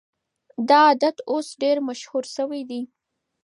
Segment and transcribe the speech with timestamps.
[0.69, 2.81] دا عادت اوس ډېر مشهور شوی دی.